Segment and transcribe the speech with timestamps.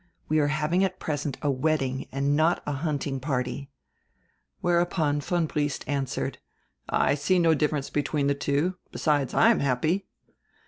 [0.29, 3.69] We are having at present a wedding and not a hunting party."
[4.59, 6.39] Whereupon von Briest answered:
[6.89, 10.07] "I see no difference between the two; besides, I am happy."